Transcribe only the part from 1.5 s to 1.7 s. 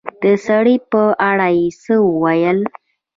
يې